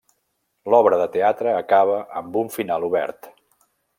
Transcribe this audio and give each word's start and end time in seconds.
L’obra 0.73 0.97
de 1.01 1.05
teatre 1.15 1.53
acaba 1.57 2.01
amb 2.21 2.41
un 2.43 2.51
final 2.57 2.91
obert. 2.91 3.33